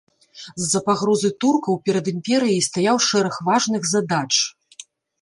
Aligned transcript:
З-за 0.61 0.79
пагрозы 0.87 1.31
туркаў 1.45 1.79
перад 1.89 2.11
імперыяй 2.15 2.65
стаяў 2.71 2.97
шэраг 3.11 3.35
важных 3.53 3.81
задач. 3.95 4.29